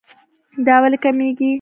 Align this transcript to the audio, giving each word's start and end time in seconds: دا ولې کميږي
دا 0.67 0.75
ولې 0.81 0.97
کميږي 1.03 1.49